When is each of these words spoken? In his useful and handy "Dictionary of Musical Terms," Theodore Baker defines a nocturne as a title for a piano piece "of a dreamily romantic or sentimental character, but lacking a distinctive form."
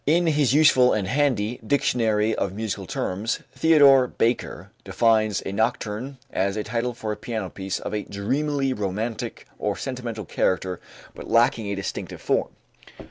In 0.07 0.25
his 0.25 0.51
useful 0.51 0.93
and 0.93 1.07
handy 1.07 1.59
"Dictionary 1.59 2.33
of 2.35 2.53
Musical 2.55 2.87
Terms," 2.87 3.41
Theodore 3.53 4.07
Baker 4.07 4.71
defines 4.83 5.43
a 5.45 5.51
nocturne 5.51 6.17
as 6.33 6.57
a 6.57 6.63
title 6.63 6.95
for 6.95 7.11
a 7.11 7.15
piano 7.15 7.51
piece 7.51 7.77
"of 7.77 7.93
a 7.93 8.01
dreamily 8.01 8.73
romantic 8.73 9.45
or 9.59 9.75
sentimental 9.77 10.25
character, 10.25 10.79
but 11.13 11.29
lacking 11.29 11.67
a 11.67 11.75
distinctive 11.75 12.19
form." 12.19 12.49